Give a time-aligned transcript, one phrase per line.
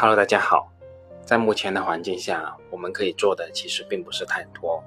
[0.00, 0.72] Hello，大家好。
[1.26, 4.82] 在目前的环境下，我们可以做的其实并不是太多，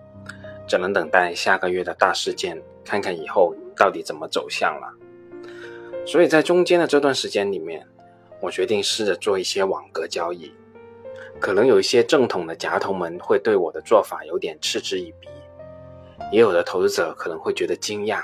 [0.68, 4.92] 只能等待下个月的大事件，看看以后到底怎么走向了。
[6.04, 7.88] 所以在中间的这段时间里面，
[8.42, 10.52] 我决定试着做一些网格交易。
[11.40, 15.30] 可能有一些正统的夹头们会对我的做法有点嗤之以鼻，
[16.32, 18.24] 也有的投资者可能会觉得惊讶，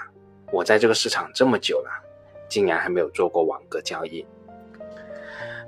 [0.51, 2.03] 我在这个市场这么久了，
[2.49, 4.25] 竟然还没有做过网格交易。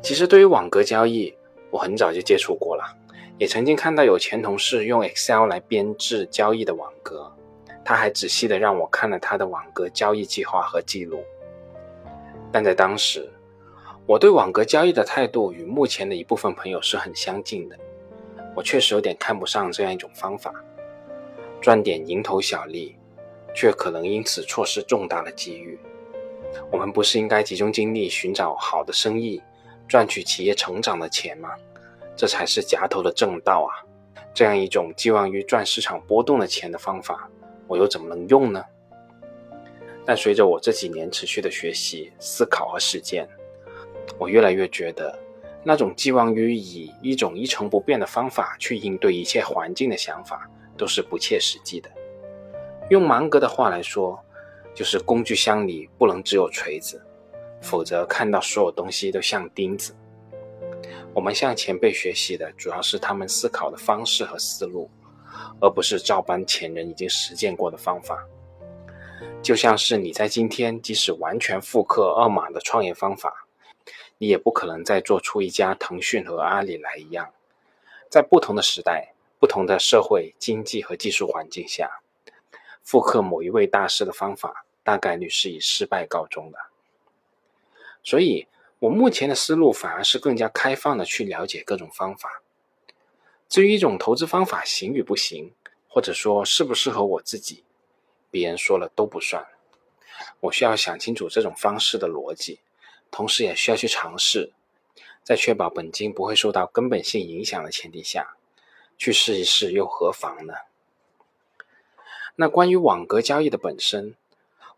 [0.02, 1.34] 其实对于网格交易，
[1.70, 2.84] 我很早就接触过了，
[3.38, 7.32] 也曾经看到有前同事用 Excel 来编制交易的网格，
[7.86, 11.24] 他还仔细的让我看了他的网格交易计划和记录。
[12.52, 13.30] 但在当时，
[14.08, 17.78] 我对网格交易的态度与目前的一部分朋友是很相近的。
[18.56, 20.54] 我确实有点看不上这样一种方法，
[21.62, 22.98] 赚点蝇头小利，
[23.56, 25.80] 却可能因此错失重大的机遇。
[26.70, 29.42] 我们不是应该集中精力寻找好的生意，
[29.92, 31.50] 赚取企业成长的钱吗？
[32.16, 33.84] 这才是夹头的正道啊！
[34.34, 37.30] 这样一种寄望于赚市场波动的钱的方法，
[37.68, 38.64] 我又怎么能用呢？
[40.06, 43.28] 但随着我这几年持续的学习、思考和实践，
[44.18, 45.14] 我越来越觉得，
[45.62, 51.92] 那种寄望于以一种一成不变的方法去应对一切环境的想法，都是不切实际的。
[52.90, 54.18] 用芒格的话来说，
[54.74, 57.06] 就是工具箱里不能只有锤子，
[57.62, 59.96] 否则看到所有东西都像钉子。
[61.14, 64.90] 我们向前辈学习的主要是他们思考的方式和思路，
[65.60, 68.26] 而不是照搬前人已经实践过的方法。
[69.44, 73.46] 就像是你在今天即使完全复刻二马的创业方法，
[74.18, 77.30] 你也不可能再做出一家腾讯和阿里来一样。
[78.10, 82.02] 在不同的时代、不同的社会经济和技术环境下，
[82.84, 86.58] 复刻某一位大师的方法，大概率是以失败告终的。
[88.04, 88.48] 所以，
[88.80, 92.42] 我目前的思路反而是更加开放的去了解各种方法。
[93.48, 95.54] 至于一种投资方法行与不行，
[95.88, 97.64] 或者说适不适合我自己。
[98.32, 99.46] 别人说了都不算，
[100.40, 102.60] 我需要想清楚这种方式的逻辑，
[103.12, 104.54] 同时也需要去尝试，
[105.22, 108.36] 在确保本金不会受到根本性影响的前提下，
[108.98, 110.54] 去试一试又何妨呢？
[112.38, 114.16] 那关于网格交易的本身，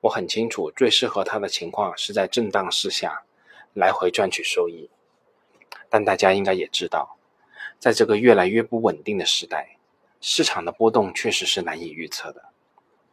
[0.04, 3.24] 我很清楚最适合他的情况是在震荡市下
[3.74, 4.90] 来回赚取收益，
[5.90, 7.16] 但大家应该也知道，
[7.80, 9.78] 在这个越来越不稳定的时代，
[10.20, 12.44] 市场的波动确实是难以预测的。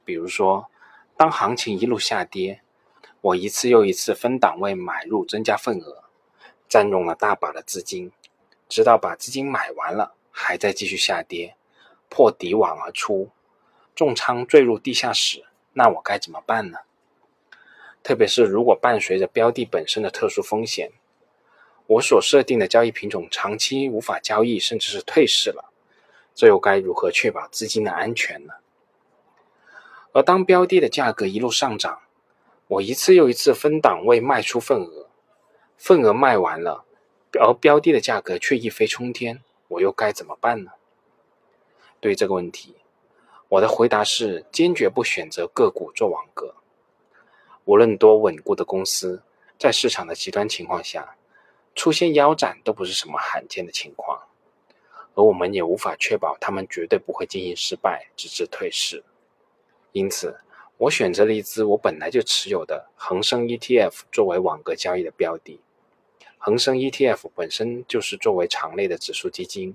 [0.04, 0.68] 比如说，
[1.16, 2.60] 当行情一路下跌，
[3.20, 6.02] 我一次又一次分档位买入，增加份额，
[6.68, 8.10] 占用了大把的资金，
[8.68, 11.54] 直到把资金买完了，还在继续下跌，
[12.08, 13.30] 破底网而出，
[13.94, 15.44] 重仓坠入地下室，
[15.82, 16.80] 那我该怎么办呢？
[18.02, 20.90] 特别是如果伴随着标的本身的特殊风险，
[21.86, 25.72] 我所设定的交易品种长期无法交易，甚至是退市了，
[26.34, 28.52] 这又该如何确保资金的安全呢？
[30.12, 32.02] 而当标的的价格一路上涨，
[32.66, 35.08] 我一次又一次分档位卖出份额，
[35.78, 36.84] 份额卖完了，
[37.32, 40.72] 而标的的价格却一飞冲天，我又该怎么办呢？
[42.00, 42.76] 对于这个问题，
[43.50, 46.54] 我的回答是坚决不选择个股做网格。
[47.64, 49.24] 无论多稳固的公司，
[49.58, 51.16] 在市场的极端情况下，
[51.74, 54.22] 出现腰斩都不是什么罕见的情况，
[55.16, 59.02] 而我们也无法确保他们绝对不会经营失败，直至退市。
[59.90, 60.38] 因此，
[60.76, 65.60] 我选择了一支我本来就持有的恒生 ETF 作为网格交易的标的。
[66.38, 69.74] 恒生 ETF 本身就是作为长类的指数基金，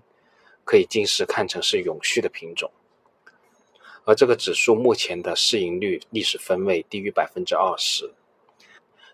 [0.64, 2.72] 可以近视看成是永续的品种。
[4.06, 8.14] 而这个指数目前的市盈率历史分位低于百分之二十，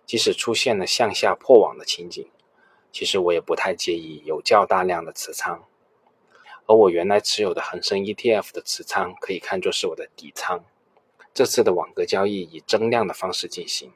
[0.06, 2.30] 即使出现了向下破网的情景，
[2.92, 5.64] 其实我也不太介意有较大量的持仓。
[6.66, 10.64] 而我原来持有的恒生 ETF 的持仓，可以看作是我的底仓。
[11.34, 13.94] 这次的网格交易以增量的方式进行，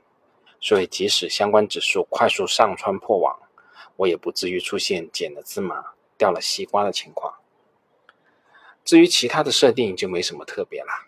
[0.61, 3.37] 所以即使相关指数快速上穿破网，
[3.97, 5.83] 我也不至于出现捡了芝麻
[6.17, 7.33] 掉了西瓜的情况。
[8.85, 11.07] 至于其他的设定就没什么特别啦。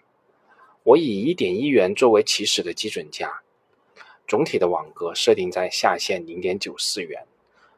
[0.81, 3.43] 我以一点一元作为起始的基准价，
[4.27, 7.27] 总体的网格设定在下限零点九四元，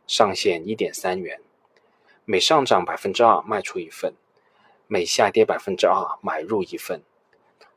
[0.08, 1.42] 上限一点三元，
[2.24, 4.14] 每上涨百分之二卖出一份，
[4.88, 7.04] 每下跌百分之二买入一份。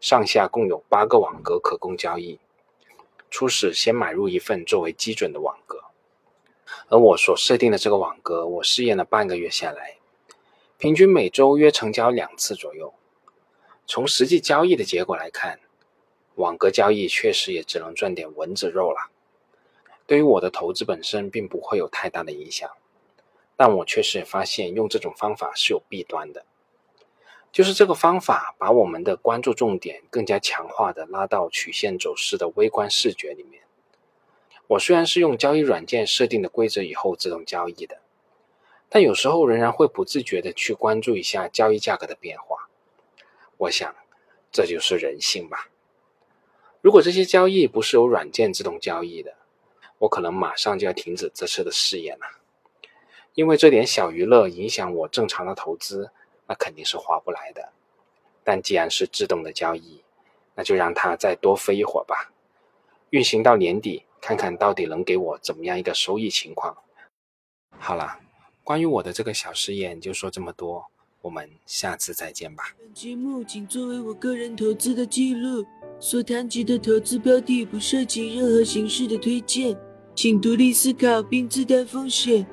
[0.00, 2.38] 上下共有八个网格可供交易，
[3.30, 5.82] 初始先买入一份作为基准的网格，
[6.88, 9.96] 而我所设定的这个网格，我试验了半个月下来，
[10.82, 12.92] 平均每周约成交两次左右。
[13.86, 15.60] 从实际交易的结果来看，
[16.34, 19.12] 网格交易确实也只能赚点蚊子肉了，
[20.08, 22.68] 对于我的投资本身并不会有太大的影响。
[23.54, 26.44] 但我确实也发现用这种方法是有弊端的，
[27.52, 33.62] 就是这个方法把我们的关注重点更加强化的拉到曲线走势的微观视觉里面。
[34.66, 38.00] 我虽然是用交易软件设定的规则以后自动交易的，
[38.94, 42.68] 但有时候仍然会不自觉的去关注一下交易价格的变化。
[43.56, 43.94] 我想，
[44.52, 45.70] 这就是人性吧。
[46.82, 49.34] 如果这些交易不是由软件自动交易的，
[49.96, 52.26] 我可能马上就要停止这次的试验了。
[53.32, 56.10] 因为这点小娱乐影响我正常的投资，
[56.46, 57.72] 那肯定是划不来的。
[58.44, 60.02] 但既然是自动的交易，
[60.54, 62.30] 那就让它再多飞一会儿吧。
[63.08, 66.76] 运行到年底，看看到底能给我怎么样一个收益情况。
[67.78, 68.18] 好了，
[68.64, 70.84] 关于我的这个小实验就说这么多，
[71.20, 72.76] 我们下次再见吧。
[72.78, 75.64] 本节目仅作为我个人投资的记录，
[75.98, 79.76] 所谈及的投资标的不涉及任何形式的推荐，
[80.14, 82.46] 请独立思考并自担风险。